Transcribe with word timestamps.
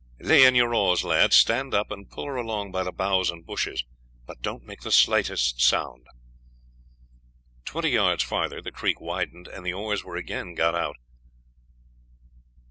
Lay 0.19 0.45
in 0.47 0.55
your 0.55 0.73
oars, 0.73 1.03
lads; 1.03 1.35
stand 1.35 1.75
up, 1.75 1.91
and 1.91 2.09
pull 2.09 2.25
her 2.25 2.35
along 2.35 2.71
by 2.71 2.81
the 2.81 2.91
boughs 2.91 3.29
and 3.29 3.45
bushes, 3.45 3.85
but 4.25 4.41
don't 4.41 4.65
make 4.65 4.81
the 4.81 4.91
slightest 4.91 5.61
sound." 5.61 6.07
Twenty 7.65 7.89
yards 7.91 8.23
farther 8.23 8.63
the 8.63 8.71
creek 8.71 8.99
widened, 8.99 9.47
and 9.47 9.63
the 9.63 9.73
oars 9.73 10.03
were 10.03 10.15
again 10.15 10.55
got 10.55 10.73
out. 10.73 10.95